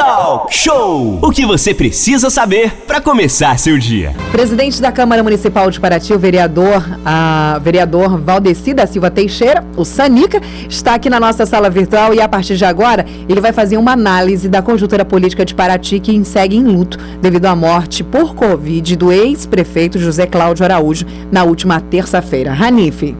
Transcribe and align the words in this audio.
Talk 0.00 0.54
Show! 0.54 1.18
O 1.20 1.30
que 1.30 1.44
você 1.44 1.74
precisa 1.74 2.30
saber 2.30 2.72
para 2.86 3.02
começar 3.02 3.58
seu 3.58 3.76
dia. 3.76 4.14
Presidente 4.32 4.80
da 4.80 4.90
Câmara 4.90 5.22
Municipal 5.22 5.70
de 5.70 5.78
Paraty, 5.78 6.14
o 6.14 6.18
vereador, 6.18 6.82
a 7.04 7.60
vereador 7.62 8.18
Valdeci 8.18 8.72
da 8.72 8.86
Silva 8.86 9.10
Teixeira, 9.10 9.62
o 9.76 9.84
Sanica, 9.84 10.40
está 10.66 10.94
aqui 10.94 11.10
na 11.10 11.20
nossa 11.20 11.44
sala 11.44 11.68
virtual 11.68 12.14
e 12.14 12.20
a 12.22 12.26
partir 12.26 12.56
de 12.56 12.64
agora 12.64 13.04
ele 13.28 13.42
vai 13.42 13.52
fazer 13.52 13.76
uma 13.76 13.92
análise 13.92 14.48
da 14.48 14.62
conjuntura 14.62 15.04
política 15.04 15.44
de 15.44 15.54
Paraty 15.54 16.00
que 16.00 16.24
segue 16.24 16.56
em 16.56 16.64
luto 16.64 16.96
devido 17.20 17.44
à 17.44 17.54
morte 17.54 18.02
por 18.02 18.34
Covid 18.34 18.96
do 18.96 19.12
ex-prefeito 19.12 19.98
José 19.98 20.26
Cláudio 20.26 20.64
Araújo 20.64 21.04
na 21.30 21.44
última 21.44 21.78
terça-feira. 21.78 22.54
Ranife. 22.54 23.14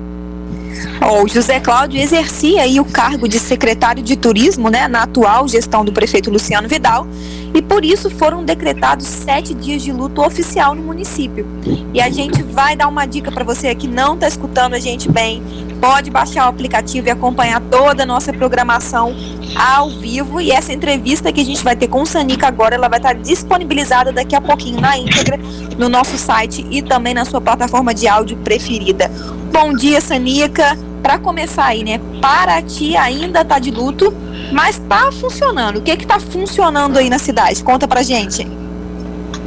O 1.00 1.26
José 1.28 1.60
Cláudio 1.60 2.00
exercia 2.00 2.62
aí 2.62 2.78
o 2.78 2.84
cargo 2.84 3.28
de 3.28 3.38
secretário 3.38 4.02
de 4.02 4.16
turismo, 4.16 4.68
né, 4.68 4.86
na 4.86 5.02
atual 5.02 5.48
gestão 5.48 5.84
do 5.84 5.92
prefeito 5.92 6.30
Luciano 6.30 6.68
Vidal, 6.68 7.06
e 7.54 7.60
por 7.60 7.84
isso 7.84 8.10
foram 8.10 8.44
decretados 8.44 9.06
sete 9.06 9.54
dias 9.54 9.82
de 9.82 9.92
luto 9.92 10.22
oficial 10.22 10.74
no 10.74 10.82
município. 10.82 11.46
E 11.92 12.00
a 12.00 12.08
gente 12.08 12.42
vai 12.42 12.76
dar 12.76 12.86
uma 12.86 13.06
dica 13.06 13.32
para 13.32 13.42
você 13.42 13.74
que 13.74 13.88
não 13.88 14.14
está 14.14 14.28
escutando 14.28 14.74
a 14.74 14.78
gente 14.78 15.10
bem, 15.10 15.42
pode 15.80 16.10
baixar 16.10 16.46
o 16.46 16.48
aplicativo 16.48 17.08
e 17.08 17.10
acompanhar 17.10 17.60
toda 17.62 18.02
a 18.02 18.06
nossa 18.06 18.32
programação 18.32 19.16
ao 19.56 19.90
vivo. 19.90 20.40
E 20.40 20.52
essa 20.52 20.72
entrevista 20.72 21.32
que 21.32 21.40
a 21.40 21.44
gente 21.44 21.64
vai 21.64 21.74
ter 21.74 21.88
com 21.88 22.02
o 22.02 22.06
Sanica 22.06 22.46
agora, 22.46 22.74
ela 22.74 22.88
vai 22.88 22.98
estar 22.98 23.14
disponibilizada 23.14 24.12
daqui 24.12 24.36
a 24.36 24.40
pouquinho 24.40 24.80
na 24.80 24.96
íntegra 24.96 25.38
no 25.78 25.88
nosso 25.88 26.16
site 26.18 26.66
e 26.70 26.82
também 26.82 27.14
na 27.14 27.24
sua 27.24 27.40
plataforma 27.40 27.94
de 27.94 28.06
áudio 28.06 28.36
preferida. 28.36 29.10
Bom 29.52 29.74
dia, 29.74 30.00
Sanica. 30.00 30.78
Para 31.02 31.18
começar 31.18 31.66
aí, 31.66 31.82
né? 31.82 32.00
Paraty 32.20 32.96
ainda 32.96 33.44
tá 33.44 33.58
de 33.58 33.70
luto, 33.70 34.14
mas 34.52 34.78
tá 34.88 35.10
funcionando. 35.10 35.78
O 35.78 35.82
que 35.82 35.96
que 35.96 36.06
tá 36.06 36.20
funcionando 36.20 36.98
aí 36.98 37.10
na 37.10 37.18
cidade? 37.18 37.62
Conta 37.64 37.88
pra 37.88 38.02
gente. 38.02 38.46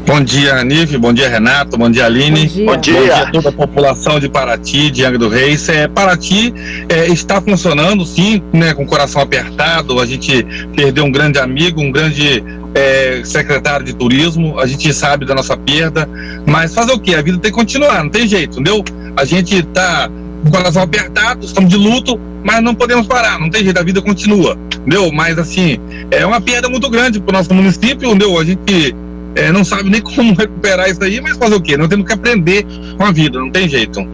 Bom 0.05 0.21
dia, 0.21 0.55
Anive. 0.55 0.97
Bom 0.97 1.14
dia, 1.14 1.30
Renato. 1.30 1.77
Bom 1.77 1.89
dia, 1.89 2.05
Aline. 2.05 2.47
Bom 2.47 2.55
dia. 2.55 2.66
Bom 2.66 2.77
dia, 2.77 2.94
Bom 2.94 3.03
dia 3.03 3.16
a 3.16 3.31
toda 3.31 3.50
a 3.50 3.52
população 3.53 4.19
de 4.19 4.27
Paraty, 4.27 4.92
de 4.92 5.05
Angra 5.05 5.17
do 5.17 5.30
Reis. 5.30 5.69
É, 5.69 5.88
Paraty 5.88 6.53
é, 6.89 7.08
está 7.08 7.39
funcionando, 7.42 8.05
sim, 8.05 8.44
né, 8.52 8.73
com 8.73 8.83
o 8.83 8.88
coração 8.88 9.22
apertado. 9.22 10.02
A 10.02 10.05
gente 10.05 10.45
perdeu 10.75 11.05
um 11.05 11.11
grande 11.11 11.39
amigo, 11.39 11.80
um 11.81 11.92
grande 11.92 12.44
é, 12.75 13.22
secretário 13.23 13.86
de 13.86 13.94
turismo. 13.94 14.59
A 14.59 14.66
gente 14.66 14.94
sabe 14.94 15.25
da 15.25 15.33
nossa 15.33 15.55
perda, 15.55 16.09
mas 16.45 16.73
fazer 16.73 16.92
o 16.92 16.99
quê? 16.99 17.16
A 17.16 17.22
vida 17.22 17.38
tem 17.38 17.52
que 17.52 17.58
continuar, 17.58 18.03
não 18.03 18.09
tem 18.09 18.27
jeito, 18.27 18.59
entendeu? 18.59 18.83
A 19.16 19.25
gente 19.25 19.56
está 19.56 20.09
com 20.09 20.50
o 20.50 20.52
coração 20.52 20.81
apertado, 20.81 21.45
estamos 21.45 21.69
de 21.69 21.78
luto, 21.78 22.19
mas 22.44 22.61
não 22.61 22.75
podemos 22.75 23.08
parar, 23.08 23.39
não 23.39 23.50
tem 23.50 23.64
jeito, 23.64 23.80
a 23.80 23.83
vida 23.83 24.02
continua, 24.02 24.58
entendeu? 24.75 25.11
Mas 25.11 25.38
assim, 25.38 25.80
é 26.11 26.25
uma 26.25 26.42
perda 26.42 26.67
muito 26.67 26.89
grande 26.89 27.20
para 27.20 27.33
o 27.33 27.38
nosso 27.38 27.53
município, 27.53 28.09
entendeu? 28.09 28.38
A 28.38 28.44
gente 28.44 28.95
é, 29.36 29.52
não 29.52 29.64
sabe 29.64 29.89
nem 29.89 30.02
como 30.03 30.33
recuperar 30.33 30.89
isso 30.89 31.03
aí, 31.03 31.22
mas 31.22 31.38
fazer 31.38 31.55
o 31.55 31.61
quê? 31.61 31.78
Nós 31.78 31.88
temos 31.88 32.05
que 32.05 32.14
aprender 32.14 32.66
com 32.97 33.05
a 33.05 33.11
vida, 33.11 33.39
não 33.39 33.52
tem 33.52 33.70
jeito. 33.70 34.05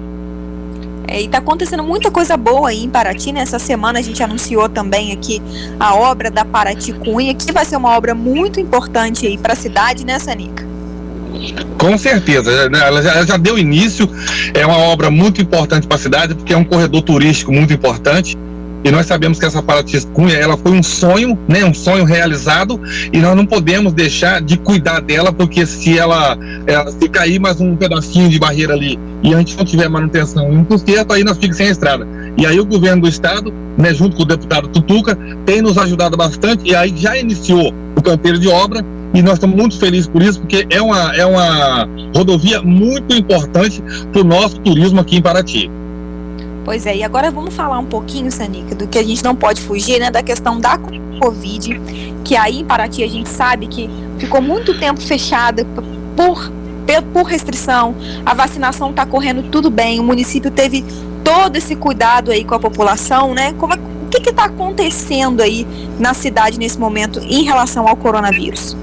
É, 1.07 1.19
e 1.19 1.25
está 1.25 1.39
acontecendo 1.39 1.83
muita 1.83 2.11
coisa 2.11 2.37
boa 2.37 2.69
aí 2.69 2.83
em 2.83 2.89
Paraty. 2.89 3.31
Né? 3.31 3.43
semana 3.45 3.97
a 3.97 4.01
gente 4.01 4.21
anunciou 4.21 4.69
também 4.69 5.11
aqui 5.11 5.41
a 5.79 5.95
obra 5.95 6.29
da 6.29 6.45
Paraty 6.45 6.93
Cunha, 6.93 7.33
que 7.33 7.51
vai 7.51 7.65
ser 7.65 7.77
uma 7.77 7.97
obra 7.97 8.13
muito 8.13 8.59
importante 8.59 9.25
aí 9.25 9.35
para 9.35 9.53
a 9.53 9.55
cidade, 9.55 10.05
né, 10.05 10.19
Sanica? 10.19 10.68
Com 11.77 11.97
certeza, 11.97 12.69
né? 12.69 12.79
ela 12.85 13.01
já, 13.01 13.25
já, 13.25 13.37
deu 13.37 13.57
início, 13.57 14.09
é 14.53 14.65
uma 14.65 14.77
obra 14.77 15.09
muito 15.09 15.41
importante 15.41 15.87
para 15.87 15.95
a 15.95 15.99
cidade, 15.99 16.35
porque 16.35 16.53
é 16.53 16.57
um 16.57 16.63
corredor 16.63 17.01
turístico 17.01 17.51
muito 17.51 17.73
importante. 17.73 18.37
E 18.83 18.91
nós 18.91 19.05
sabemos 19.05 19.37
que 19.39 19.45
essa 19.45 19.61
Paraty 19.61 19.99
Cunha, 20.07 20.35
ela 20.35 20.55
foi 20.55 20.71
um 20.71 20.81
sonho, 20.81 21.37
né, 21.49 21.65
um 21.65 21.73
sonho 21.73 22.05
realizado, 22.05 22.79
e 23.11 23.19
nós 23.19 23.35
não 23.35 23.45
podemos 23.45 23.91
deixar 23.91 24.41
de 24.41 24.57
cuidar 24.57 25.01
dela, 25.01 25.33
porque 25.33 25.65
se 25.65 25.97
ela, 25.97 26.37
ela 26.65 26.89
se 26.89 27.09
cair 27.09 27.39
mais 27.39 27.59
um 27.59 27.75
pedacinho 27.75 28.29
de 28.29 28.39
barreira 28.39 28.73
ali 28.73 28.97
e 29.21 29.33
a 29.33 29.37
gente 29.39 29.57
não 29.57 29.65
tiver 29.65 29.89
manutenção 29.89 30.53
e 30.53 30.55
um 30.55 30.63
conserto, 30.63 31.13
aí 31.13 31.25
nós 31.25 31.35
ficamos 31.35 31.57
sem 31.57 31.67
a 31.67 31.71
estrada. 31.71 32.07
E 32.37 32.45
aí 32.45 32.57
o 32.57 32.65
governo 32.65 33.01
do 33.01 33.09
estado, 33.09 33.53
né, 33.77 33.93
junto 33.93 34.15
com 34.15 34.23
o 34.23 34.25
deputado 34.25 34.69
Tutuca, 34.69 35.17
tem 35.45 35.61
nos 35.61 35.77
ajudado 35.77 36.15
bastante 36.15 36.69
e 36.69 36.73
aí 36.73 36.93
já 36.95 37.17
iniciou 37.17 37.73
o 37.97 38.01
canteiro 38.01 38.39
de 38.39 38.47
obra 38.47 38.83
e 39.13 39.21
nós 39.21 39.33
estamos 39.33 39.55
muito 39.55 39.79
felizes 39.79 40.07
por 40.07 40.21
isso, 40.21 40.39
porque 40.39 40.67
é 40.69 40.81
uma, 40.81 41.15
é 41.15 41.25
uma 41.25 41.87
rodovia 42.15 42.61
muito 42.61 43.15
importante 43.15 43.81
para 44.11 44.21
o 44.21 44.23
nosso 44.23 44.59
turismo 44.59 44.99
aqui 44.99 45.17
em 45.17 45.21
Paraty. 45.21 45.69
Pois 46.63 46.85
é, 46.85 46.97
e 46.97 47.03
agora 47.03 47.31
vamos 47.31 47.55
falar 47.55 47.79
um 47.79 47.85
pouquinho, 47.85 48.31
Sanica, 48.31 48.75
do 48.75 48.87
que 48.87 48.99
a 48.99 49.03
gente 49.03 49.23
não 49.23 49.35
pode 49.35 49.61
fugir, 49.61 49.99
né, 49.99 50.11
da 50.11 50.21
questão 50.21 50.59
da 50.59 50.77
Covid, 51.19 51.81
que 52.23 52.35
aí 52.35 52.59
em 52.59 52.65
Paraty 52.65 53.03
a 53.03 53.07
gente 53.07 53.29
sabe 53.29 53.67
que 53.67 53.89
ficou 54.19 54.41
muito 54.41 54.77
tempo 54.77 55.01
fechada 55.01 55.65
por, 56.15 56.51
por 57.11 57.23
restrição, 57.23 57.95
a 58.25 58.33
vacinação 58.33 58.91
está 58.91 59.05
correndo 59.05 59.49
tudo 59.49 59.71
bem, 59.71 59.99
o 59.99 60.03
município 60.03 60.51
teve 60.51 60.85
todo 61.23 61.55
esse 61.55 61.75
cuidado 61.75 62.31
aí 62.31 62.43
com 62.43 62.53
a 62.53 62.59
população, 62.59 63.33
né? 63.33 63.53
Como 63.53 63.73
é, 63.73 63.77
o 63.77 64.09
que 64.09 64.29
está 64.29 64.45
acontecendo 64.45 65.41
aí 65.41 65.65
na 65.99 66.13
cidade 66.13 66.59
nesse 66.59 66.77
momento 66.77 67.19
em 67.19 67.43
relação 67.43 67.87
ao 67.87 67.95
coronavírus? 67.95 68.75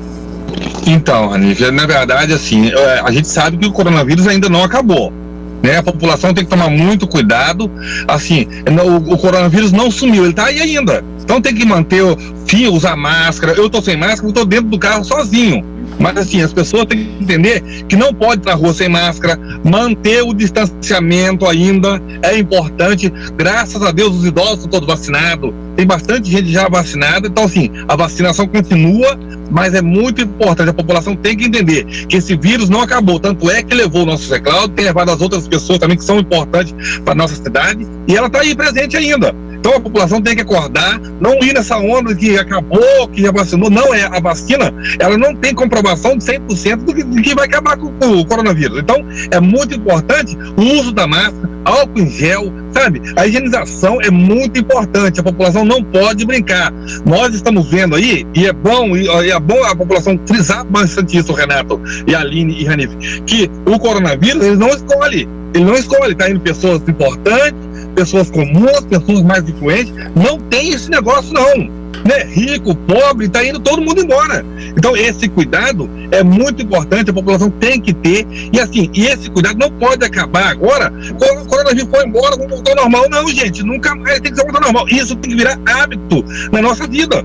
Então, 0.86 1.30
Ranívia, 1.30 1.72
na 1.72 1.84
verdade, 1.84 2.32
assim, 2.32 2.68
é, 2.68 3.00
a 3.04 3.10
gente 3.10 3.26
sabe 3.26 3.56
que 3.56 3.66
o 3.66 3.72
coronavírus 3.72 4.28
ainda 4.28 4.48
não 4.48 4.62
acabou. 4.62 5.12
Né? 5.60 5.78
A 5.78 5.82
população 5.82 6.32
tem 6.32 6.44
que 6.44 6.50
tomar 6.50 6.70
muito 6.70 7.08
cuidado. 7.08 7.68
Assim, 8.06 8.46
o, 8.84 9.14
o 9.14 9.18
coronavírus 9.18 9.72
não 9.72 9.90
sumiu, 9.90 10.22
ele 10.22 10.30
está 10.30 10.46
aí 10.46 10.60
ainda. 10.60 11.04
Então 11.26 11.40
tem 11.40 11.52
que 11.52 11.66
manter 11.66 12.02
o 12.02 12.16
fio, 12.46 12.72
usar 12.72 12.94
máscara. 12.94 13.52
Eu 13.56 13.66
estou 13.66 13.82
sem 13.82 13.96
máscara, 13.96 14.28
estou 14.28 14.44
dentro 14.44 14.68
do 14.68 14.78
carro 14.78 15.04
sozinho. 15.04 15.64
Mas 15.98 16.16
assim, 16.18 16.40
as 16.40 16.52
pessoas 16.52 16.84
têm 16.86 17.04
que 17.04 17.22
entender 17.24 17.60
que 17.88 17.96
não 17.96 18.14
pode 18.14 18.40
ir 18.40 18.44
para 18.44 18.54
rua 18.54 18.72
sem 18.72 18.88
máscara, 18.88 19.36
manter 19.64 20.22
o 20.22 20.32
distanciamento 20.32 21.46
ainda 21.46 22.00
é 22.22 22.38
importante. 22.38 23.12
Graças 23.34 23.82
a 23.82 23.90
Deus, 23.90 24.14
os 24.14 24.24
idosos 24.24 24.64
estão 24.64 24.70
todos 24.70 24.86
vacinados, 24.86 25.52
tem 25.74 25.84
bastante 25.84 26.30
gente 26.30 26.48
já 26.48 26.68
vacinada. 26.68 27.26
Então, 27.26 27.44
assim, 27.44 27.70
a 27.88 27.96
vacinação 27.96 28.46
continua, 28.46 29.18
mas 29.50 29.74
é 29.74 29.82
muito 29.82 30.22
importante. 30.22 30.70
A 30.70 30.74
população 30.74 31.16
tem 31.16 31.36
que 31.36 31.46
entender 31.46 31.84
que 32.06 32.18
esse 32.18 32.36
vírus 32.36 32.68
não 32.68 32.82
acabou. 32.82 33.18
Tanto 33.18 33.50
é 33.50 33.64
que 33.64 33.74
levou 33.74 34.02
o 34.02 34.06
nosso 34.06 34.28
Zé 34.28 34.40
tem 34.76 34.84
levado 34.84 35.10
as 35.10 35.20
outras 35.20 35.48
pessoas 35.48 35.78
também 35.78 35.96
que 35.96 36.04
são 36.04 36.20
importantes 36.20 36.74
para 37.04 37.14
nossa 37.14 37.34
cidade, 37.34 37.84
e 38.06 38.14
ela 38.14 38.28
está 38.28 38.40
aí 38.40 38.54
presente 38.54 38.96
ainda. 38.96 39.34
Então 39.58 39.74
a 39.74 39.80
população 39.80 40.20
tem 40.20 40.36
que 40.36 40.42
acordar, 40.42 41.00
não 41.20 41.34
ir 41.42 41.54
nessa 41.54 41.76
onda 41.76 42.14
que 42.14 42.38
acabou, 42.38 43.08
que 43.12 43.22
já 43.22 43.32
vacinou. 43.32 43.70
Não, 43.70 43.94
é 43.94 44.04
a 44.04 44.20
vacina, 44.20 44.72
ela 44.98 45.16
não 45.16 45.34
tem 45.34 45.54
comprovação 45.54 46.16
de 46.16 46.24
100% 46.24 46.76
do 46.84 46.94
que, 46.94 47.22
que 47.22 47.34
vai 47.34 47.46
acabar 47.46 47.76
com, 47.76 47.90
com, 47.98 48.20
o 48.20 48.26
coronavírus. 48.26 48.78
Então 48.78 49.04
é 49.30 49.40
muito 49.40 49.74
importante 49.74 50.36
o 50.56 50.62
uso 50.78 50.92
da 50.92 51.06
máscara, 51.06 51.48
álcool 51.64 52.00
em 52.00 52.10
gel, 52.10 52.52
sabe? 52.72 53.02
A 53.16 53.26
higienização 53.26 54.00
é 54.00 54.10
muito 54.10 54.58
importante. 54.58 55.20
A 55.20 55.22
população 55.22 55.64
não 55.64 55.82
pode 55.82 56.24
brincar. 56.24 56.72
Nós 57.04 57.34
estamos 57.34 57.68
vendo 57.68 57.96
aí, 57.96 58.26
e 58.34 58.46
é 58.46 58.52
bom, 58.52 58.96
e 58.96 59.08
é 59.30 59.40
bom 59.40 59.62
a 59.64 59.74
população 59.74 60.18
frisar 60.26 60.64
bastante 60.64 61.16
isso, 61.16 61.32
Renato, 61.32 61.80
e 62.06 62.14
Aline 62.14 62.60
e 62.60 62.64
Ranif, 62.64 62.94
que 63.26 63.50
o 63.66 63.78
coronavírus 63.78 64.44
ele 64.44 64.56
não 64.56 64.68
escolhe. 64.68 65.28
Ele 65.56 65.64
não 65.64 65.74
escolhe, 65.74 66.14
tá 66.14 66.28
indo 66.28 66.38
pessoas 66.40 66.82
importantes, 66.86 67.58
pessoas 67.94 68.30
comuns, 68.30 68.82
pessoas 68.90 69.22
mais 69.22 69.48
influentes. 69.48 69.90
Não 70.14 70.38
tem 70.38 70.68
esse 70.68 70.90
negócio, 70.90 71.32
não. 71.32 71.86
Né? 72.04 72.24
Rico, 72.24 72.74
pobre, 72.74 73.24
está 73.24 73.42
indo 73.42 73.58
todo 73.58 73.80
mundo 73.80 74.02
embora. 74.02 74.44
Então, 74.76 74.94
esse 74.94 75.26
cuidado 75.30 75.88
é 76.10 76.22
muito 76.22 76.62
importante, 76.62 77.10
a 77.10 77.14
população 77.14 77.48
tem 77.48 77.80
que 77.80 77.94
ter. 77.94 78.26
E 78.52 78.60
assim, 78.60 78.90
e 78.92 79.06
esse 79.06 79.30
cuidado 79.30 79.58
não 79.58 79.70
pode 79.70 80.04
acabar 80.04 80.48
agora. 80.48 80.92
O 81.14 81.46
coronavírus 81.46 81.88
foi 81.90 82.04
embora, 82.04 82.36
vamos 82.36 82.50
voltar 82.50 82.72
ao 82.72 82.76
normal. 82.76 83.08
Não, 83.08 83.26
gente, 83.28 83.62
nunca 83.62 83.94
mais 83.94 84.20
tem 84.20 84.32
que 84.32 84.38
voltar 84.38 84.58
ao 84.58 84.64
normal. 84.64 84.86
Isso 84.90 85.16
tem 85.16 85.30
que 85.30 85.36
virar 85.38 85.58
hábito 85.64 86.22
na 86.52 86.60
nossa 86.60 86.86
vida. 86.86 87.24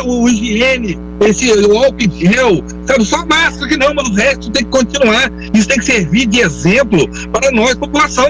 Né? 0.00 0.10
O, 0.10 0.22
o 0.22 0.28
higiene, 0.28 0.98
esse 1.20 1.50
o 1.50 1.78
álcool 1.78 2.02
em 2.02 2.10
gel, 2.10 2.64
sabe? 2.86 3.04
Só 3.04 3.24
máscara 3.26 3.68
que 3.68 3.76
não, 3.76 3.94
mas 3.94 4.08
o 4.08 4.14
resto 4.14 4.50
tem 4.50 4.64
que 4.64 4.70
continuar. 4.70 5.30
Isso 5.54 5.68
tem 5.68 5.78
que 5.78 5.84
servir 5.84 6.26
de 6.26 6.40
exemplo 6.40 7.08
para 7.30 7.50
nós, 7.52 7.74
população. 7.74 8.28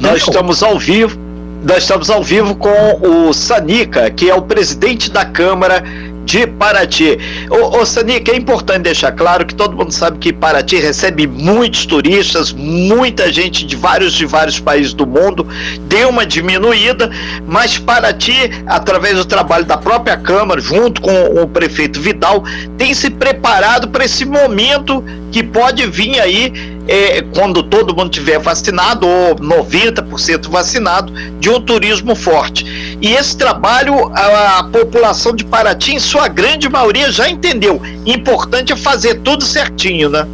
Nós 0.00 0.18
estamos 0.18 0.62
ao 0.62 0.78
vivo, 0.78 1.18
nós 1.62 1.78
estamos 1.78 2.10
ao 2.10 2.22
vivo 2.22 2.54
com 2.56 3.28
o 3.28 3.32
Sanica, 3.32 4.10
que 4.10 4.30
é 4.30 4.34
o 4.34 4.42
presidente 4.42 5.10
da 5.10 5.24
Câmara 5.24 5.82
de 6.30 6.46
Paraty. 6.46 7.18
Ô, 7.50 7.80
ô 7.80 7.84
Sanica, 7.84 8.30
é 8.30 8.36
importante 8.36 8.82
deixar 8.82 9.10
claro 9.10 9.44
que 9.44 9.52
todo 9.52 9.76
mundo 9.76 9.90
sabe 9.90 10.18
que 10.18 10.32
Paraty 10.32 10.76
recebe 10.76 11.26
muitos 11.26 11.86
turistas, 11.86 12.52
muita 12.52 13.32
gente 13.32 13.66
de 13.66 13.74
vários 13.74 14.12
de 14.12 14.26
vários 14.26 14.60
países 14.60 14.94
do 14.94 15.04
mundo, 15.04 15.44
deu 15.88 16.08
uma 16.08 16.24
diminuída, 16.24 17.10
mas 17.46 17.78
Paraty, 17.78 18.62
através 18.66 19.16
do 19.16 19.24
trabalho 19.24 19.64
da 19.64 19.76
própria 19.76 20.16
Câmara, 20.16 20.60
junto 20.60 21.00
com 21.00 21.42
o 21.42 21.48
prefeito 21.48 22.00
Vidal, 22.00 22.44
tem 22.78 22.94
se 22.94 23.10
preparado 23.10 23.88
para 23.88 24.04
esse 24.04 24.24
momento 24.24 25.02
que 25.32 25.42
pode 25.42 25.84
vir 25.86 26.20
aí 26.20 26.52
é, 26.90 27.22
quando 27.22 27.62
todo 27.62 27.94
mundo 27.94 28.10
tiver 28.10 28.40
vacinado, 28.40 29.06
ou 29.06 29.36
90% 29.36 30.48
vacinado, 30.48 31.12
de 31.38 31.48
um 31.48 31.60
turismo 31.60 32.16
forte. 32.16 32.98
E 33.00 33.14
esse 33.14 33.36
trabalho, 33.36 34.10
a, 34.12 34.58
a 34.58 34.64
população 34.64 35.32
de 35.34 35.44
Paraty, 35.44 35.94
em 35.94 36.00
sua 36.00 36.26
grande 36.26 36.68
maioria, 36.68 37.12
já 37.12 37.30
entendeu. 37.30 37.80
Importante 38.04 38.72
é 38.72 38.76
fazer 38.76 39.20
tudo 39.20 39.44
certinho, 39.44 40.08
né? 40.08 40.26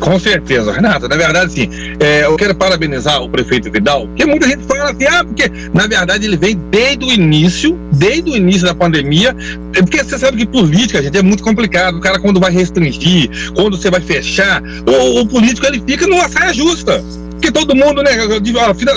Com 0.00 0.18
certeza, 0.18 0.72
Renata. 0.72 1.08
Na 1.08 1.16
verdade, 1.16 1.46
assim, 1.46 1.70
é, 2.00 2.24
eu 2.24 2.36
quero 2.36 2.54
parabenizar 2.54 3.22
o 3.22 3.28
prefeito 3.28 3.70
Vidal, 3.70 4.06
porque 4.06 4.24
muita 4.24 4.46
gente 4.48 4.64
fala 4.64 4.90
assim, 4.90 5.04
ah, 5.04 5.24
porque 5.24 5.50
na 5.74 5.86
verdade 5.86 6.26
ele 6.26 6.36
vem 6.36 6.56
desde 6.70 7.04
o 7.04 7.12
início, 7.12 7.78
desde 7.92 8.30
o 8.30 8.36
início 8.36 8.66
da 8.66 8.74
pandemia, 8.74 9.34
é 9.74 9.82
porque 9.82 10.02
você 10.02 10.18
sabe 10.18 10.38
que 10.38 10.46
política, 10.46 11.02
gente, 11.02 11.18
é 11.18 11.22
muito 11.22 11.42
complicado. 11.42 11.96
O 11.96 12.00
cara, 12.00 12.18
quando 12.18 12.40
vai 12.40 12.50
restringir, 12.50 13.30
quando 13.54 13.76
você 13.76 13.90
vai 13.90 14.00
fechar, 14.00 14.62
o, 14.86 15.20
o 15.20 15.26
político 15.26 15.66
ele 15.66 15.82
fica 15.86 16.06
numa 16.06 16.28
saia 16.28 16.52
justa. 16.52 17.02
Porque 17.32 17.52
todo 17.52 17.74
mundo, 17.74 18.02
né, 18.02 18.10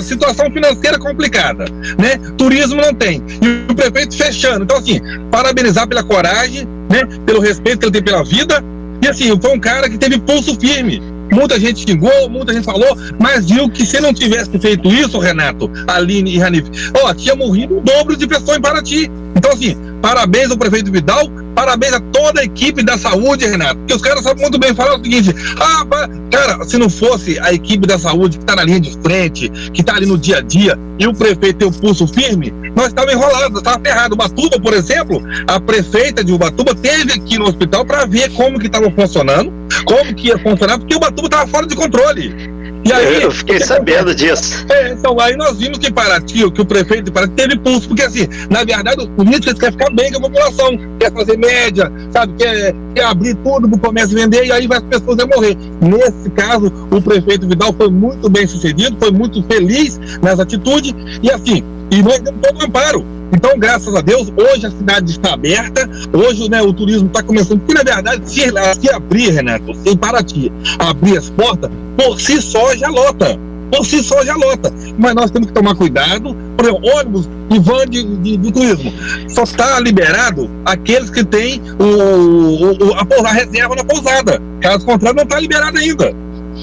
situação 0.01 0.51
financeira 0.51 0.97
complicada, 0.97 1.65
né, 1.99 2.17
turismo 2.37 2.81
não 2.81 2.91
tem, 2.91 3.21
e 3.39 3.71
o 3.71 3.75
prefeito 3.75 4.17
fechando, 4.17 4.63
então 4.63 4.77
assim, 4.77 4.99
parabenizar 5.29 5.87
pela 5.87 6.03
coragem, 6.03 6.67
né, 6.89 7.05
pelo 7.23 7.39
respeito 7.39 7.79
que 7.79 7.85
ele 7.85 7.91
tem 7.91 8.01
pela 8.01 8.23
vida, 8.23 8.63
assim, 9.11 9.39
foi 9.39 9.51
um 9.51 9.59
cara 9.59 9.89
que 9.89 9.97
teve 9.97 10.17
pulso 10.17 10.59
firme. 10.59 11.01
Muita 11.31 11.59
gente 11.59 11.89
xingou, 11.89 12.29
muita 12.29 12.53
gente 12.53 12.65
falou, 12.65 12.97
mas 13.19 13.49
viu 13.49 13.69
que 13.69 13.85
se 13.85 13.99
não 13.99 14.13
tivesse 14.13 14.57
feito 14.59 14.89
isso, 14.89 15.17
Renato, 15.17 15.71
Aline 15.87 16.35
e 16.35 16.37
Ranif, 16.37 16.69
ó, 17.01 17.13
tinha 17.13 17.35
morrido 17.35 17.77
o 17.77 17.81
dobro 17.81 18.15
de 18.15 18.27
pessoas 18.27 18.57
em 18.57 18.61
Paraty. 18.61 19.09
Então, 19.35 19.51
assim, 19.53 19.77
parabéns 20.01 20.51
ao 20.51 20.57
prefeito 20.57 20.91
Vidal, 20.91 21.29
parabéns 21.55 21.93
a 21.93 21.99
toda 21.99 22.41
a 22.41 22.43
equipe 22.43 22.83
da 22.83 22.97
saúde, 22.97 23.45
Renato. 23.45 23.77
Porque 23.77 23.93
os 23.93 24.01
caras 24.01 24.23
sabem 24.23 24.41
muito 24.41 24.59
bem 24.59 24.75
falar 24.75 24.99
o 24.99 25.03
seguinte: 25.03 25.33
ah, 25.57 25.85
cara, 26.29 26.63
se 26.65 26.77
não 26.77 26.89
fosse 26.89 27.39
a 27.39 27.53
equipe 27.53 27.87
da 27.87 27.97
saúde 27.97 28.37
que 28.37 28.43
está 28.43 28.55
na 28.55 28.63
linha 28.63 28.79
de 28.79 28.91
frente, 29.01 29.49
que 29.73 29.81
está 29.81 29.95
ali 29.95 30.05
no 30.05 30.17
dia 30.17 30.39
a 30.39 30.41
dia, 30.41 30.77
e 30.99 31.07
o 31.07 31.13
prefeito 31.13 31.59
ter 31.59 31.65
o 31.65 31.71
pulso 31.71 32.07
firme, 32.07 32.53
nós 32.75 32.87
estávamos 32.87 33.15
enrolados, 33.15 33.57
estava 33.57 33.79
ferrado. 33.79 34.13
Ubatuba, 34.13 34.59
por 34.59 34.73
exemplo, 34.73 35.21
a 35.47 35.59
prefeita 35.59 36.23
de 36.23 36.33
Ubatuba 36.33 36.75
teve 36.75 37.13
aqui 37.13 37.37
no 37.37 37.45
hospital 37.45 37.85
para 37.85 38.05
ver 38.05 38.29
como 38.33 38.59
que 38.59 38.67
estava 38.67 38.91
funcionando, 38.91 39.51
como 39.85 40.13
que 40.13 40.27
ia 40.27 40.37
funcionar, 40.37 40.77
porque 40.77 40.95
Ubatuba 40.95 41.27
estava 41.27 41.47
fora 41.47 41.67
de 41.67 41.75
controle. 41.75 42.51
E 42.83 42.91
aí, 42.91 43.21
eu 43.21 43.31
fiquei 43.31 43.59
sabendo 43.59 44.13
disso. 44.13 44.65
É, 44.69 44.93
então 44.93 45.19
aí 45.19 45.35
nós 45.37 45.57
vimos 45.57 45.77
que 45.77 45.91
Paraty, 45.91 46.49
que 46.51 46.61
o 46.61 46.65
prefeito 46.65 47.05
de 47.05 47.11
Paraty 47.11 47.33
teve 47.33 47.57
pulso, 47.59 47.87
porque 47.87 48.01
assim, 48.01 48.27
na 48.49 48.63
verdade, 48.63 49.01
os 49.03 49.07
políticos 49.09 49.59
querem 49.59 49.77
ficar 49.77 49.93
bem 49.93 50.11
com 50.11 50.17
a 50.17 50.21
população, 50.21 50.77
quer 50.99 51.13
fazer 51.13 51.37
média, 51.37 51.91
sabe, 52.11 52.33
quer, 52.37 52.73
quer 52.95 53.03
abrir 53.03 53.35
tudo 53.35 53.69
para 53.69 53.77
o 53.77 53.79
comércio 53.79 54.17
vender 54.17 54.45
e 54.45 54.51
aí 54.51 54.67
as 54.71 54.81
pessoas 54.83 55.17
vão 55.17 55.27
morrer. 55.27 55.55
Nesse 55.79 56.29
caso, 56.31 56.73
o 56.89 57.01
prefeito 57.01 57.47
Vidal 57.47 57.73
foi 57.73 57.89
muito 57.89 58.29
bem 58.29 58.47
sucedido, 58.47 58.97
foi 58.99 59.11
muito 59.11 59.43
feliz 59.43 59.99
nas 60.21 60.39
atitudes, 60.39 60.93
e 61.21 61.31
assim, 61.31 61.63
e 61.91 62.01
nós 62.01 62.19
demos 62.19 62.41
todo 62.41 62.61
o 62.61 62.65
amparo. 62.65 63.20
Então, 63.31 63.57
graças 63.57 63.93
a 63.95 64.01
Deus, 64.01 64.31
hoje 64.35 64.65
a 64.65 64.71
cidade 64.71 65.11
está 65.11 65.33
aberta, 65.33 65.89
hoje 66.13 66.49
né, 66.49 66.61
o 66.61 66.73
turismo 66.73 67.07
está 67.07 67.23
começando, 67.23 67.59
porque 67.59 67.73
na 67.73 67.83
verdade, 67.83 68.29
se, 68.29 68.41
se 68.79 68.91
abrir, 68.91 69.31
Renato, 69.31 69.73
se 69.73 69.97
Paraty 69.97 70.51
abrir 70.79 71.17
as 71.17 71.29
portas, 71.29 71.71
por 71.97 72.19
si 72.19 72.41
só 72.41 72.75
já 72.75 72.89
lota. 72.89 73.39
Por 73.71 73.85
si 73.85 74.03
só 74.03 74.23
já 74.25 74.35
lota. 74.35 74.71
Mas 74.99 75.15
nós 75.15 75.31
temos 75.31 75.47
que 75.47 75.53
tomar 75.53 75.75
cuidado. 75.75 76.35
Por 76.57 76.65
exemplo, 76.65 76.89
ônibus 76.93 77.29
e 77.49 77.57
van 77.57 77.85
de, 77.87 78.03
de, 78.17 78.37
de 78.37 78.51
turismo. 78.51 78.91
Só 79.29 79.43
está 79.43 79.79
liberado 79.79 80.49
aqueles 80.65 81.09
que 81.09 81.23
têm 81.23 81.61
o, 81.79 82.73
o, 82.83 83.25
a, 83.25 83.31
reserva 83.31 83.73
na 83.75 83.83
pousada. 83.85 84.41
Caso 84.59 84.85
contrário, 84.85 85.15
não 85.15 85.23
está 85.23 85.39
liberado 85.39 85.77
ainda. 85.77 86.13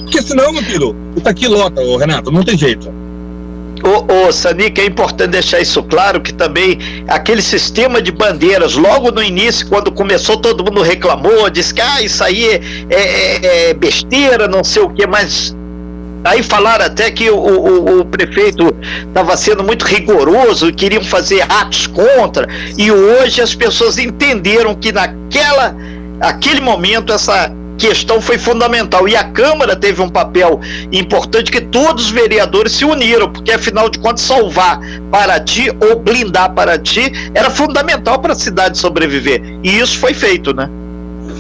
Porque 0.02 0.20
senão, 0.20 0.52
meu 0.52 0.62
filho, 0.62 0.94
isso 1.16 1.28
aqui 1.28 1.48
lota, 1.48 1.80
Renato, 1.98 2.30
não 2.30 2.42
tem 2.42 2.58
jeito. 2.58 2.92
Ô, 3.82 4.26
ô 4.28 4.32
Sanik, 4.32 4.80
é 4.80 4.86
importante 4.86 5.30
deixar 5.30 5.60
isso 5.60 5.82
claro 5.82 6.20
que 6.20 6.32
também 6.32 6.78
aquele 7.08 7.42
sistema 7.42 8.00
de 8.02 8.10
bandeiras, 8.10 8.75
logo 8.75 9.10
no 9.10 9.22
início, 9.22 9.66
quando 9.69 9.92
começou, 9.92 10.36
todo 10.36 10.64
mundo 10.64 10.82
reclamou, 10.82 11.48
disse 11.50 11.75
que 11.75 11.80
ah, 11.80 12.02
isso 12.02 12.22
aí 12.22 12.46
é, 12.46 12.60
é, 12.90 13.70
é 13.70 13.75
besteira, 13.75 14.48
não 14.48 14.64
sei 14.64 14.82
o 14.82 14.90
que, 14.90 15.06
mas 15.06 15.54
Aí 16.25 16.42
falaram 16.42 16.84
até 16.84 17.10
que 17.10 17.30
o, 17.30 17.36
o, 17.36 18.00
o 18.00 18.04
prefeito 18.04 18.75
estava 19.06 19.36
sendo 19.36 19.62
muito 19.62 19.84
rigoroso, 19.84 20.72
queriam 20.72 21.02
fazer 21.02 21.42
atos 21.48 21.86
contra, 21.86 22.46
e 22.76 22.90
hoje 22.90 23.40
as 23.40 23.54
pessoas 23.54 23.98
entenderam 23.98 24.75
que 24.75 24.90
naquela 24.90 25.75
aquele 26.20 26.60
momento 26.60 27.12
essa 27.12 27.52
questão 27.78 28.20
foi 28.20 28.36
fundamental. 28.36 29.08
E 29.08 29.16
a 29.16 29.25
Câmara 29.25 29.76
teve 29.76 30.02
um 30.02 30.08
papel 30.08 30.60
importante 30.92 31.50
que 31.50 31.60
todos 31.60 32.06
os 32.06 32.10
vereadores 32.10 32.72
se 32.72 32.84
uniram, 32.84 33.32
porque 33.32 33.52
afinal 33.52 33.88
de 33.88 33.98
contas, 33.98 34.22
salvar 34.22 34.80
Paraty 35.10 35.70
ou 35.80 35.98
blindar 36.00 36.52
Paraty 36.52 37.30
era 37.34 37.48
fundamental 37.48 38.19
para 38.19 38.32
a 38.32 38.36
cidade 38.36 38.76
sobreviver. 38.76 39.40
E 39.62 39.78
isso 39.78 39.98
foi 39.98 40.12
feito, 40.12 40.52
né? 40.52 40.69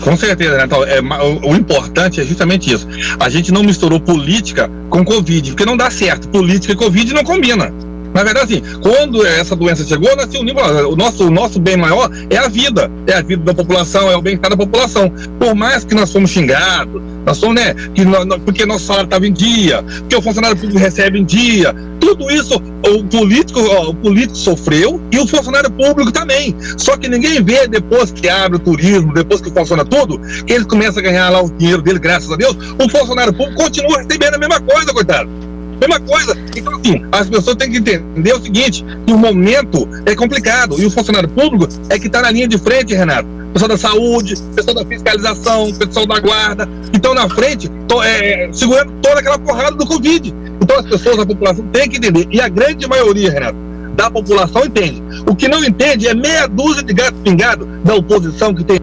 Com 0.02 0.16
certeza, 0.16 0.56
né? 0.56 0.64
Então, 0.64 0.84
é, 0.84 1.00
o, 1.00 1.50
o, 1.50 1.56
importante 1.56 2.20
é 2.20 2.24
justamente 2.24 2.72
isso. 2.72 2.86
A 3.18 3.28
gente 3.28 3.50
não 3.50 3.62
misturou 3.62 3.98
política 3.98 4.70
com 4.88 5.04
Covid, 5.04 5.50
porque 5.50 5.64
não 5.64 5.76
dá 5.76 5.90
certo. 5.90 6.28
Política 6.28 6.72
e 6.72 6.76
Covid 6.76 7.12
não 7.12 7.24
combina. 7.24 7.72
Na 8.18 8.24
verdade, 8.24 8.54
assim, 8.54 8.80
quando 8.80 9.24
essa 9.24 9.54
doença 9.54 9.86
chegou, 9.86 10.10
se 10.28 10.36
unimos. 10.38 10.60
O 10.90 10.96
nosso, 10.96 11.28
o 11.28 11.30
nosso 11.30 11.60
bem 11.60 11.76
maior 11.76 12.10
é 12.28 12.36
a 12.36 12.48
vida. 12.48 12.90
É 13.06 13.14
a 13.14 13.22
vida 13.22 13.44
da 13.44 13.54
população, 13.54 14.10
é 14.10 14.16
o 14.16 14.20
bem-estar 14.20 14.50
da 14.50 14.56
população. 14.56 15.08
Por 15.38 15.54
mais 15.54 15.84
que 15.84 15.94
nós 15.94 16.12
fomos 16.12 16.28
xingados, 16.32 17.00
nós 17.24 17.36
somos, 17.36 17.54
né? 17.54 17.72
Que 17.94 18.04
nós, 18.04 18.26
porque 18.44 18.66
nosso 18.66 18.86
salário 18.86 19.04
estava 19.04 19.24
em 19.24 19.32
dia, 19.32 19.84
porque 20.00 20.16
o 20.16 20.20
funcionário 20.20 20.56
público 20.56 20.80
recebe 20.80 21.20
em 21.20 21.24
dia. 21.24 21.72
Tudo 22.00 22.28
isso 22.28 22.60
o 22.84 23.04
político, 23.04 23.60
o 23.60 23.94
político 23.94 24.36
sofreu 24.36 25.00
e 25.12 25.18
o 25.20 25.26
funcionário 25.26 25.70
público 25.70 26.10
também. 26.10 26.56
Só 26.76 26.96
que 26.96 27.08
ninguém 27.08 27.40
vê 27.40 27.68
depois 27.68 28.10
que 28.10 28.28
abre 28.28 28.56
o 28.56 28.60
turismo, 28.60 29.14
depois 29.14 29.40
que 29.40 29.48
funciona 29.48 29.84
tudo, 29.84 30.18
que 30.44 30.54
ele 30.54 30.64
começa 30.64 30.98
a 30.98 31.02
ganhar 31.02 31.28
lá 31.28 31.40
o 31.40 31.48
dinheiro 31.52 31.82
dele, 31.82 32.00
graças 32.00 32.32
a 32.32 32.34
Deus, 32.34 32.56
o 32.84 32.88
funcionário 32.88 33.32
público 33.32 33.62
continua 33.62 33.98
recebendo 33.98 34.34
a 34.34 34.38
mesma 34.38 34.60
coisa, 34.60 34.92
coitado. 34.92 35.47
Mesma 35.80 36.00
coisa. 36.00 36.36
Então, 36.56 36.74
assim, 36.76 37.04
as 37.12 37.28
pessoas 37.28 37.56
têm 37.56 37.70
que 37.70 37.78
entender 37.78 38.34
o 38.34 38.42
seguinte: 38.42 38.84
que 39.06 39.12
o 39.12 39.18
momento 39.18 39.88
é 40.06 40.14
complicado. 40.14 40.80
E 40.80 40.86
o 40.86 40.90
funcionário 40.90 41.28
público 41.28 41.68
é 41.88 41.98
que 41.98 42.06
está 42.06 42.22
na 42.22 42.30
linha 42.30 42.48
de 42.48 42.58
frente, 42.58 42.94
Renato. 42.94 43.28
Pessoal 43.52 43.68
da 43.68 43.78
saúde, 43.78 44.34
pessoal 44.54 44.74
da 44.74 44.84
fiscalização, 44.84 45.72
pessoal 45.72 46.06
da 46.06 46.20
guarda, 46.20 46.68
que 46.90 46.96
estão 46.96 47.14
na 47.14 47.28
frente, 47.28 47.68
tô, 47.88 48.02
é, 48.02 48.50
segurando 48.52 48.92
toda 49.00 49.20
aquela 49.20 49.38
porrada 49.38 49.76
do 49.76 49.86
Covid. 49.86 50.34
Então 50.60 50.78
as 50.78 50.86
pessoas, 50.86 51.18
a 51.18 51.26
população 51.26 51.64
tem 51.68 51.88
que 51.88 51.96
entender. 51.96 52.26
E 52.30 52.40
a 52.40 52.48
grande 52.48 52.86
maioria, 52.86 53.30
Renato, 53.30 53.56
da 53.94 54.10
população 54.10 54.64
entende. 54.64 55.02
O 55.26 55.34
que 55.34 55.48
não 55.48 55.64
entende 55.64 56.06
é 56.06 56.14
meia 56.14 56.46
dúzia 56.46 56.82
de 56.82 56.92
gato 56.92 57.16
pingado 57.24 57.66
da 57.84 57.94
oposição 57.94 58.54
que 58.54 58.62
tem 58.62 58.78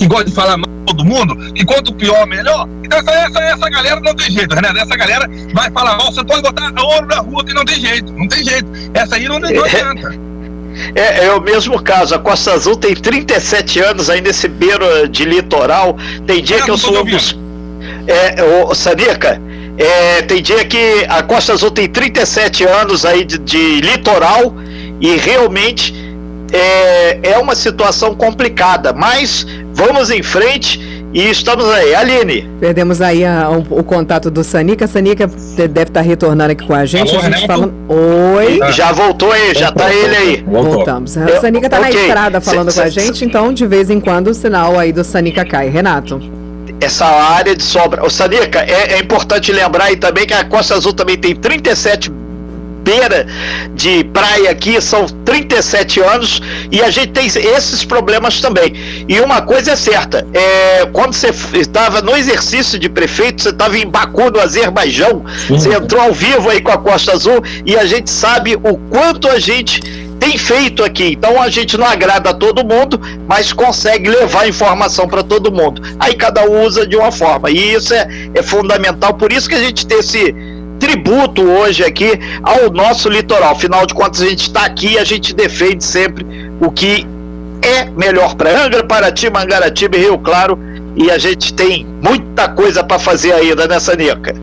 que 0.00 0.06
gosta 0.06 0.24
de 0.24 0.32
falar 0.32 0.56
mal 0.56 0.70
todo 0.86 1.04
mundo, 1.04 1.52
que 1.52 1.62
quanto 1.64 1.94
pior, 1.94 2.26
melhor. 2.26 2.66
Então 2.82 2.98
essa, 2.98 3.12
essa, 3.12 3.40
essa 3.40 3.68
galera 3.68 4.00
não 4.00 4.14
tem 4.14 4.30
jeito, 4.30 4.54
Renato. 4.54 4.78
Essa 4.78 4.96
galera 4.96 5.28
vai 5.52 5.70
falar 5.70 5.98
mal, 5.98 6.10
você 6.10 6.24
pode 6.24 6.40
botar 6.40 6.72
ouro 6.82 7.06
na 7.06 7.18
rua 7.18 7.44
que 7.44 7.52
não 7.52 7.64
tem 7.66 7.78
jeito. 7.78 8.10
Não 8.10 8.26
tem 8.26 8.42
jeito. 8.42 8.66
Essa 8.94 9.16
aí 9.16 9.28
não, 9.28 9.38
não 9.38 9.48
adianta. 9.48 10.18
É, 10.94 11.26
é, 11.26 11.32
o 11.34 11.40
mesmo 11.40 11.82
caso. 11.82 12.14
A 12.14 12.18
Costa 12.18 12.52
Azul 12.54 12.76
tem 12.76 12.94
37 12.94 13.78
anos 13.80 14.08
aí 14.08 14.22
nesse 14.22 14.48
beiro 14.48 15.06
de 15.06 15.24
litoral. 15.26 15.94
Tem 16.26 16.42
dia 16.42 16.56
é, 16.56 16.62
que 16.62 16.70
eu 16.70 16.78
sou. 16.78 17.04
É, 18.06 18.42
o 18.42 18.74
Sanica, 18.74 19.40
é, 19.76 20.22
tem 20.22 20.40
dia 20.40 20.64
que 20.64 21.04
a 21.10 21.22
Costa 21.22 21.52
Azul 21.52 21.70
tem 21.70 21.86
37 21.86 22.64
anos 22.64 23.04
aí 23.04 23.22
de, 23.22 23.36
de 23.36 23.80
litoral 23.82 24.54
e 24.98 25.16
realmente 25.16 25.99
é, 26.52 27.20
é 27.22 27.38
uma 27.38 27.54
situação 27.54 28.14
complicada, 28.14 28.92
mas 28.92 29.46
vamos 29.72 30.10
em 30.10 30.22
frente 30.22 30.80
e 31.12 31.28
estamos 31.28 31.64
aí. 31.66 31.94
Aline. 31.94 32.48
Perdemos 32.60 33.00
aí 33.00 33.24
a, 33.24 33.50
o, 33.50 33.80
o, 33.80 33.82
contato 33.82 34.30
do 34.30 34.44
Sanica. 34.44 34.86
Sanica 34.86 35.26
deve 35.26 35.82
estar 35.82 36.00
retornando 36.00 36.52
aqui 36.52 36.66
com 36.66 36.74
a 36.74 36.84
gente. 36.84 37.14
Alô, 37.14 37.26
a 37.26 37.30
gente 37.30 37.46
falando... 37.46 37.74
Oi. 37.88 38.60
Já 38.72 38.92
voltou 38.92 39.32
aí, 39.32 39.54
já 39.54 39.70
está 39.70 39.92
ele 39.92 40.16
aí. 40.16 40.44
Voltamos. 40.46 41.16
A 41.16 41.40
Sanica 41.40 41.66
está 41.66 41.80
okay. 41.80 41.92
na 41.92 42.00
estrada 42.00 42.40
falando 42.40 42.72
com 42.72 42.80
a 42.80 42.88
gente, 42.88 43.24
então 43.24 43.52
de 43.52 43.66
vez 43.66 43.90
em 43.90 44.00
quando 44.00 44.28
o 44.28 44.34
sinal 44.34 44.78
aí 44.78 44.92
do 44.92 45.02
Sanica 45.02 45.44
cai. 45.44 45.68
Renato 45.68 46.20
essa 46.80 47.04
área 47.04 47.54
de 47.54 47.62
sobra. 47.62 48.04
O 48.04 48.08
Sanica, 48.08 48.60
é, 48.60 48.94
é, 48.94 49.00
importante 49.00 49.52
lembrar 49.52 49.84
aí 49.84 49.96
também 49.96 50.26
que 50.26 50.32
a 50.32 50.44
Costa 50.44 50.74
Azul 50.74 50.94
também 50.94 51.18
tem 51.18 51.36
37 51.36 52.10
beira 52.82 53.26
de 53.74 54.04
praia 54.12 54.50
aqui, 54.50 54.80
são 54.80 55.06
37 55.24 56.00
anos 56.00 56.40
e 56.70 56.82
a 56.82 56.90
gente 56.90 57.12
tem 57.12 57.26
esses 57.26 57.84
problemas 57.84 58.40
também. 58.40 59.04
E 59.08 59.20
uma 59.20 59.42
coisa 59.42 59.72
é 59.72 59.76
certa, 59.76 60.26
é, 60.32 60.86
quando 60.92 61.14
você 61.14 61.30
estava 61.58 62.02
no 62.02 62.16
exercício 62.16 62.78
de 62.78 62.88
prefeito, 62.88 63.42
você 63.42 63.50
estava 63.50 63.76
em 63.78 63.86
Baku, 63.86 64.30
no 64.30 64.40
Azerbaijão, 64.40 65.24
Sim. 65.46 65.58
você 65.58 65.74
entrou 65.74 66.02
ao 66.02 66.12
vivo 66.12 66.50
aí 66.50 66.60
com 66.60 66.70
a 66.70 66.78
Costa 66.78 67.12
Azul 67.12 67.42
e 67.64 67.76
a 67.76 67.86
gente 67.86 68.10
sabe 68.10 68.56
o 68.56 68.76
quanto 68.90 69.28
a 69.28 69.38
gente 69.38 69.80
tem 70.20 70.36
feito 70.36 70.84
aqui. 70.84 71.14
Então 71.16 71.40
a 71.40 71.48
gente 71.48 71.76
não 71.76 71.86
agrada 71.86 72.30
a 72.30 72.34
todo 72.34 72.64
mundo, 72.64 73.00
mas 73.26 73.52
consegue 73.52 74.10
levar 74.10 74.46
informação 74.46 75.08
para 75.08 75.22
todo 75.22 75.50
mundo. 75.50 75.82
Aí 75.98 76.14
cada 76.14 76.44
um 76.44 76.62
usa 76.62 76.86
de 76.86 76.96
uma 76.96 77.10
forma. 77.10 77.50
E 77.50 77.74
isso 77.74 77.94
é, 77.94 78.06
é 78.34 78.42
fundamental. 78.42 79.14
Por 79.14 79.32
isso 79.32 79.48
que 79.48 79.54
a 79.54 79.62
gente 79.62 79.86
tem 79.86 79.98
esse 79.98 80.34
tributo 80.80 81.42
hoje 81.42 81.84
aqui 81.84 82.18
ao 82.42 82.72
nosso 82.72 83.08
litoral. 83.08 83.52
Afinal 83.52 83.86
de 83.86 83.94
contas, 83.94 84.22
a 84.22 84.26
gente 84.26 84.42
está 84.42 84.64
aqui 84.64 84.94
e 84.94 84.98
a 84.98 85.04
gente 85.04 85.32
defende 85.32 85.84
sempre 85.84 86.26
o 86.60 86.72
que 86.72 87.06
é 87.62 87.84
melhor 87.84 88.34
para 88.34 88.64
Angra, 88.64 88.82
Paraty, 88.82 89.30
Mangaratiba 89.30 89.96
e 89.96 90.00
Rio 90.00 90.18
Claro. 90.18 90.58
E 90.96 91.10
a 91.10 91.18
gente 91.18 91.54
tem 91.54 91.86
muita 92.02 92.48
coisa 92.48 92.82
para 92.82 92.98
fazer 92.98 93.32
ainda 93.32 93.68
nessa 93.68 93.94
Nica. 93.94 94.34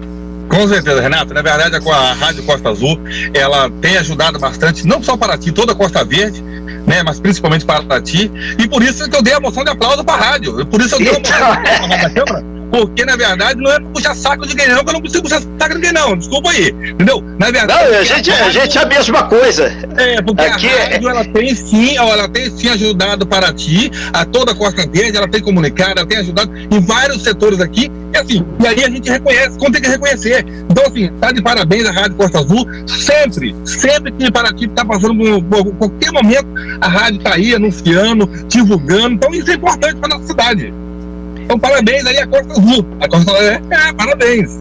Com 0.47 0.65
certeza, 0.67 1.01
Renato. 1.01 1.33
Na 1.33 1.41
verdade, 1.41 1.75
a 1.75 2.13
Rádio 2.13 2.43
Costa 2.43 2.69
Azul, 2.69 2.97
ela 3.33 3.69
tem 3.81 3.97
ajudado 3.97 4.39
bastante, 4.39 4.87
não 4.87 5.03
só 5.03 5.17
para 5.17 5.37
ti, 5.37 5.51
toda 5.51 5.73
a 5.73 5.75
Costa 5.75 6.05
Verde, 6.05 6.41
né, 6.41 7.03
mas 7.03 7.19
principalmente 7.19 7.65
para 7.65 8.01
ti. 8.01 8.31
E 8.57 8.67
por 8.67 8.81
isso 8.81 9.09
que 9.09 9.15
eu 9.15 9.21
dei 9.21 9.33
a 9.33 9.41
moção 9.41 9.63
de 9.63 9.71
aplauso 9.71 10.05
para 10.05 10.15
a 10.15 10.29
rádio. 10.31 10.65
Por 10.67 10.79
isso 10.79 10.95
eu 10.95 10.99
dei 10.99 11.09
a 11.09 11.19
moção 11.19 11.37
de 11.37 11.43
aplauso 11.43 11.89
para 11.89 12.07
a 12.07 12.09
Câmara 12.09 12.56
porque, 12.71 13.05
na 13.05 13.15
verdade, 13.15 13.61
não 13.61 13.71
é 13.71 13.79
pra 13.79 13.89
puxar 13.89 14.15
saco 14.15 14.45
de 14.45 14.55
ninguém, 14.55 14.73
não, 14.73 14.83
que 14.83 14.89
eu 14.89 14.93
não 14.93 15.01
preciso 15.01 15.23
puxar 15.23 15.41
saco 15.41 15.69
de 15.69 15.75
ninguém, 15.75 15.93
não. 15.93 16.17
Desculpa 16.17 16.51
aí. 16.51 16.69
Entendeu? 16.69 17.23
Na 17.39 17.51
verdade. 17.51 17.91
Não, 17.91 17.99
a 17.99 18.03
gente, 18.03 18.31
a, 18.31 18.49
gente 18.49 18.77
é 18.77 18.81
a 18.81 18.85
mesma 18.85 19.23
coisa. 19.23 19.65
É, 19.97 20.21
porque 20.21 20.41
Aqui 20.43 20.67
a 20.67 20.71
é- 20.71 20.83
rádio, 20.93 21.07
é... 21.07 21.11
ela 21.11 21.25
tem 21.25 21.55
sim, 21.55 21.97
ela 21.97 22.27
tem 22.27 22.49
sim 22.49 22.69
ajudado 22.69 23.25
para 23.25 23.53
ti, 23.53 23.91
a 24.13 24.25
toda 24.25 24.51
a 24.51 24.55
Costa 24.55 24.87
Verde, 24.87 25.17
ela 25.17 25.27
tem 25.27 25.41
comunicado, 25.41 25.99
ela 25.99 26.07
tem 26.07 26.19
ajudado 26.19 26.51
em 26.55 26.79
vários 26.79 27.23
setores 27.23 27.59
aqui. 27.59 27.91
E 28.13 28.17
assim, 28.17 28.45
e 28.59 28.67
aí 28.67 28.83
a 28.83 28.89
gente 28.89 29.09
reconhece, 29.09 29.57
como 29.57 29.71
tem 29.71 29.81
que 29.81 29.89
reconhecer. 29.89 30.45
Então, 30.69 30.85
assim, 30.85 31.09
tá 31.19 31.31
de 31.31 31.41
parabéns 31.41 31.85
a 31.85 31.91
Rádio 31.91 32.15
Costa 32.15 32.39
Azul. 32.39 32.65
Sempre, 32.87 33.55
sempre 33.65 34.11
que 34.11 34.31
Paraty 34.31 34.67
tá 34.67 34.85
passando 34.85 35.15
por, 35.15 35.63
por, 35.63 35.73
qualquer 35.75 36.11
momento, 36.11 36.47
a 36.79 36.87
rádio 36.87 37.19
tá 37.21 37.33
aí 37.33 37.53
anunciando, 37.53 38.27
divulgando. 38.47 39.15
Então, 39.15 39.33
isso 39.33 39.51
é 39.51 39.55
importante 39.55 39.95
para 39.95 40.15
nossa 40.15 40.27
cidade. 40.27 40.73
Então, 41.47 41.57
parabéns 41.57 42.05
aí 42.05 42.17
a 42.17 42.27
Costa 42.27 42.51
Azul. 42.51 42.85
A 42.99 43.07
Costa 43.07 43.31
Azul, 43.31 43.41
é, 43.41 43.61
é 43.71 43.93
parabéns. 43.93 44.59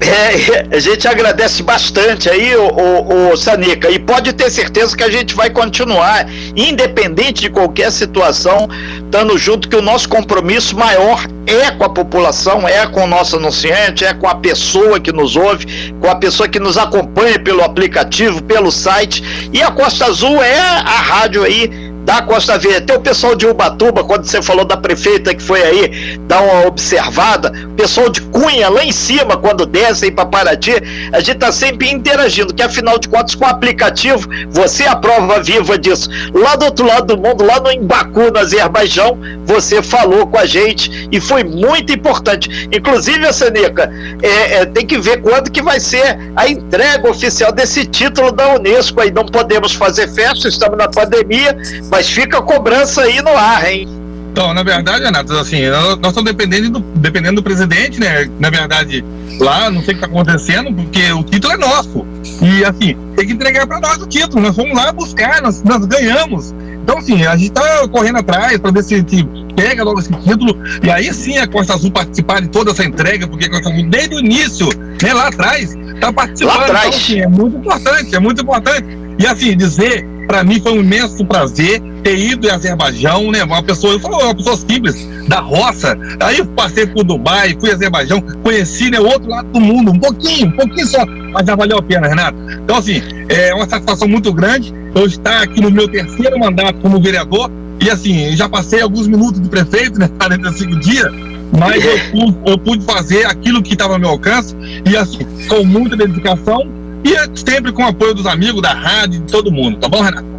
É, 0.00 0.76
a 0.76 0.78
gente 0.78 1.08
agradece 1.08 1.62
bastante 1.62 2.30
aí, 2.30 2.54
o, 2.54 3.32
o, 3.32 3.36
Sanica, 3.36 3.90
e 3.90 3.98
pode 3.98 4.32
ter 4.32 4.48
certeza 4.50 4.96
que 4.96 5.02
a 5.02 5.10
gente 5.10 5.34
vai 5.34 5.50
continuar, 5.50 6.26
independente 6.54 7.42
de 7.42 7.50
qualquer 7.50 7.90
situação, 7.90 8.68
estando 9.04 9.36
junto, 9.38 9.68
que 9.68 9.76
o 9.76 9.82
nosso 9.82 10.08
compromisso 10.08 10.76
maior 10.76 11.24
é 11.46 11.70
com 11.72 11.84
a 11.84 11.88
população, 11.88 12.68
é 12.68 12.86
com 12.86 13.04
o 13.04 13.06
nosso 13.06 13.36
anunciante, 13.36 14.04
é 14.04 14.14
com 14.14 14.28
a 14.28 14.36
pessoa 14.36 15.00
que 15.00 15.12
nos 15.12 15.34
ouve, 15.36 15.92
com 16.00 16.08
a 16.08 16.14
pessoa 16.14 16.48
que 16.48 16.60
nos 16.60 16.76
acompanha 16.76 17.38
pelo 17.38 17.62
aplicativo, 17.62 18.42
pelo 18.42 18.70
site, 18.70 19.50
e 19.52 19.62
a 19.62 19.70
Costa 19.70 20.06
Azul 20.06 20.42
é 20.42 20.60
a 20.60 21.00
rádio 21.00 21.42
aí 21.42 21.83
da 22.04 22.20
Costa 22.20 22.58
Verde, 22.58 22.78
até 22.78 22.94
o 22.94 23.00
pessoal 23.00 23.34
de 23.34 23.46
Ubatuba, 23.46 24.04
quando 24.04 24.26
você 24.26 24.42
falou 24.42 24.64
da 24.64 24.76
prefeita 24.76 25.34
que 25.34 25.42
foi 25.42 25.62
aí 25.62 26.18
dar 26.18 26.42
uma 26.42 26.66
observada, 26.66 27.50
pessoal 27.84 28.08
de 28.08 28.22
Cunha 28.22 28.70
lá 28.70 28.82
em 28.82 28.90
cima, 28.90 29.36
quando 29.36 29.66
desce 29.66 30.06
aí 30.06 30.10
para 30.10 30.24
Paraty, 30.24 30.72
a 31.12 31.20
gente 31.20 31.36
tá 31.36 31.52
sempre 31.52 31.90
interagindo, 31.90 32.54
que 32.54 32.62
afinal 32.62 32.98
de 32.98 33.06
contas, 33.10 33.34
com 33.34 33.44
o 33.44 33.48
aplicativo, 33.48 34.26
você 34.48 34.84
é 34.84 34.88
a 34.88 34.96
prova 34.96 35.42
viva 35.42 35.76
disso. 35.76 36.08
Lá 36.32 36.56
do 36.56 36.64
outro 36.64 36.86
lado 36.86 37.14
do 37.14 37.20
mundo, 37.20 37.44
lá 37.44 37.60
no 37.60 37.70
Embaku, 37.70 38.32
no 38.32 38.38
Azerbaijão, 38.38 39.18
você 39.44 39.82
falou 39.82 40.26
com 40.26 40.38
a 40.38 40.46
gente 40.46 41.10
e 41.12 41.20
foi 41.20 41.44
muito 41.44 41.92
importante. 41.92 42.70
Inclusive, 42.72 43.26
a 43.26 43.34
Seneca, 43.34 43.92
é, 44.22 44.54
é, 44.54 44.64
tem 44.64 44.86
que 44.86 44.96
ver 44.96 45.20
quando 45.20 45.50
que 45.50 45.60
vai 45.60 45.78
ser 45.78 46.18
a 46.36 46.48
entrega 46.48 47.10
oficial 47.10 47.52
desse 47.52 47.84
título 47.84 48.32
da 48.32 48.54
Unesco 48.54 48.98
aí. 48.98 49.10
Não 49.10 49.26
podemos 49.26 49.74
fazer 49.74 50.08
festa, 50.08 50.48
estamos 50.48 50.78
na 50.78 50.88
pandemia, 50.88 51.54
mas 51.90 52.08
fica 52.08 52.38
a 52.38 52.42
cobrança 52.42 53.02
aí 53.02 53.20
no 53.20 53.36
ar, 53.36 53.70
hein? 53.70 54.03
Então, 54.34 54.52
na 54.52 54.64
verdade, 54.64 55.04
Renato, 55.04 55.32
assim, 55.34 55.64
nós 55.68 56.08
estamos 56.08 56.24
dependendo 56.24 56.68
do, 56.68 56.80
dependendo 56.98 57.36
do 57.36 57.42
presidente, 57.44 58.00
né? 58.00 58.28
Na 58.40 58.50
verdade, 58.50 59.04
lá, 59.38 59.70
não 59.70 59.80
sei 59.80 59.94
o 59.94 59.98
que 59.98 60.04
está 60.04 60.06
acontecendo, 60.06 60.74
porque 60.74 61.12
o 61.12 61.22
título 61.22 61.54
é 61.54 61.56
nosso. 61.56 62.04
E, 62.42 62.64
assim, 62.64 62.96
tem 63.14 63.28
que 63.28 63.32
entregar 63.32 63.64
para 63.64 63.78
nós 63.78 64.02
o 64.02 64.08
título. 64.08 64.42
Nós 64.42 64.56
fomos 64.56 64.76
lá 64.76 64.90
buscar, 64.90 65.40
nós, 65.40 65.62
nós 65.62 65.86
ganhamos. 65.86 66.52
Então, 66.82 66.98
assim, 66.98 67.24
a 67.24 67.36
gente 67.36 67.50
está 67.50 67.86
correndo 67.86 68.18
atrás 68.18 68.58
para 68.58 68.72
ver 68.72 68.82
se 68.82 68.94
a 68.94 68.96
gente 68.96 69.24
pega 69.54 69.84
logo 69.84 70.00
esse 70.00 70.12
título. 70.12 70.58
E 70.82 70.90
aí 70.90 71.14
sim 71.14 71.38
a 71.38 71.46
Costa 71.46 71.74
Azul 71.74 71.92
participar 71.92 72.42
de 72.42 72.48
toda 72.48 72.72
essa 72.72 72.84
entrega, 72.84 73.28
porque 73.28 73.44
a 73.44 73.50
Costa 73.50 73.70
Azul, 73.70 73.88
desde 73.88 74.16
o 74.16 74.18
início, 74.18 74.68
né, 75.00 75.14
lá 75.14 75.28
atrás, 75.28 75.76
está 75.94 76.12
participando. 76.12 76.56
Lá 76.56 76.64
atrás. 76.64 76.86
Então, 76.86 76.98
assim, 76.98 77.20
é 77.20 77.28
muito 77.28 77.56
importante, 77.56 78.16
é 78.16 78.18
muito 78.18 78.42
importante. 78.42 78.98
E, 79.16 79.26
assim, 79.28 79.56
dizer 79.56 80.04
para 80.26 80.44
mim 80.44 80.60
foi 80.60 80.72
um 80.72 80.80
imenso 80.80 81.24
prazer 81.24 81.80
ter 82.02 82.18
ido 82.18 82.46
em 82.46 82.50
Azerbaijão, 82.50 83.30
né? 83.30 83.42
Uma 83.44 83.62
pessoa, 83.62 83.94
eu 83.94 84.00
sou 84.00 84.10
uma 84.10 84.34
pessoa 84.34 84.56
simples, 84.56 84.94
da 85.26 85.40
roça. 85.40 85.96
Aí 86.20 86.38
eu 86.38 86.46
passei 86.46 86.86
por 86.86 87.04
Dubai, 87.04 87.56
fui 87.58 87.70
a 87.70 87.74
Azerbaijão, 87.74 88.20
conheci 88.42 88.90
né, 88.90 89.00
o 89.00 89.06
outro 89.06 89.28
lado 89.28 89.48
do 89.48 89.60
mundo, 89.60 89.90
um 89.92 89.98
pouquinho, 89.98 90.48
um 90.48 90.52
pouquinho 90.52 90.86
só, 90.86 91.04
mas 91.06 91.46
já 91.46 91.56
valeu 91.56 91.78
a 91.78 91.82
pena, 91.82 92.08
Renato. 92.08 92.36
Então, 92.62 92.76
assim, 92.76 93.02
é 93.28 93.54
uma 93.54 93.68
satisfação 93.68 94.06
muito 94.06 94.32
grande 94.32 94.72
eu 94.94 95.06
estar 95.06 95.42
aqui 95.42 95.60
no 95.60 95.70
meu 95.70 95.88
terceiro 95.88 96.38
mandato 96.38 96.78
como 96.80 97.00
vereador. 97.00 97.50
E 97.80 97.90
assim, 97.90 98.36
já 98.36 98.48
passei 98.48 98.80
alguns 98.80 99.08
minutos 99.08 99.40
de 99.40 99.48
prefeito, 99.48 99.98
né? 99.98 100.08
45 100.16 100.76
dias, 100.76 101.12
mas 101.58 101.84
eu 101.84 101.98
pude, 102.10 102.38
eu 102.46 102.58
pude 102.58 102.84
fazer 102.84 103.26
aquilo 103.26 103.62
que 103.62 103.72
estava 103.72 103.94
ao 103.94 103.98
meu 103.98 104.10
alcance, 104.10 104.54
e 104.88 104.96
assim, 104.96 105.26
com 105.48 105.64
muita 105.64 105.96
dedicação 105.96 106.83
e 107.04 107.14
é 107.14 107.26
sempre 107.34 107.72
com 107.72 107.82
o 107.82 107.86
apoio 107.86 108.14
dos 108.14 108.26
amigos, 108.26 108.62
da 108.62 108.72
rádio, 108.72 109.20
de 109.20 109.30
todo 109.30 109.52
mundo, 109.52 109.78
tá 109.78 109.88
bom, 109.88 110.00
Renato? 110.00 110.34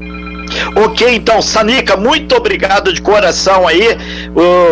Ok, 0.75 1.15
então, 1.15 1.41
Sanica, 1.41 1.97
muito 1.97 2.35
obrigado 2.35 2.93
de 2.93 3.01
coração 3.01 3.67
aí. 3.67 3.97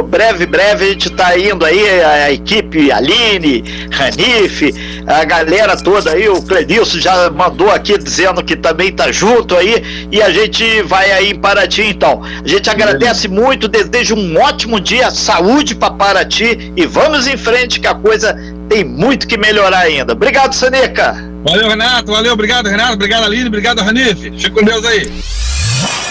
Breve, 0.10 0.46
breve 0.46 0.86
a 0.86 0.88
gente 0.90 1.10
tá 1.10 1.38
indo 1.38 1.66
aí, 1.66 2.02
a, 2.02 2.32
equipe 2.32 2.92
Aline, 2.92 3.64
Ranif, 3.92 4.74
a 5.08 5.24
galera 5.24 5.76
toda 5.78 6.12
aí, 6.12 6.28
o 6.30 6.42
Clenilson 6.42 7.00
já 7.00 7.30
mandou 7.30 7.72
aqui 7.72 7.98
dizendo 7.98 8.44
que 8.44 8.56
também 8.56 8.92
tá 8.92 9.12
junto 9.12 9.56
aí, 9.56 10.08
e 10.12 10.22
a 10.22 10.30
gente 10.30 10.82
vai 10.84 11.12
aí 11.12 11.32
em 11.32 11.40
Paraty, 11.40 11.84
então. 11.84 12.22
A 12.24 12.48
gente 12.48 12.70
agradece 12.70 13.28
muito, 13.28 13.68
desejo 13.68 14.16
um 14.16 14.40
ótimo 14.40 14.80
dia, 14.80 15.10
saúde 15.12 15.76
para 15.76 15.92
Paraty 15.92 16.74
e 16.76 16.86
vamos 16.86 17.28
em 17.28 17.38
frente 17.38 17.80
que 17.80 17.88
a 17.88 17.96
coisa 17.96 18.36
tem 18.70 18.84
muito 18.84 19.28
que 19.28 19.38
melhorar 19.38 19.80
ainda. 19.80 20.14
Obrigado, 20.14 20.54
Sanica. 20.54 21.33
Valeu, 21.44 21.68
Renato. 21.70 22.12
Valeu, 22.12 22.34
obrigado, 22.34 22.68
Renato. 22.68 22.94
Obrigado, 22.94 23.26
Aline. 23.26 23.48
Obrigado, 23.48 23.82
Ranif. 23.82 24.16
Fique 24.16 24.50
com 24.50 24.64
Deus 24.64 24.86
aí. 24.86 25.12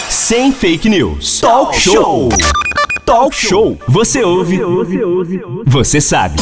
Sem 0.09 0.51
fake 0.51 0.89
news. 0.89 1.39
Talk 1.39 1.77
show. 1.77 2.29
Talk 3.05 3.35
show. 3.35 3.77
Você 3.87 4.23
ouve. 4.23 4.59
Você 5.65 5.99
sabe. 5.99 6.39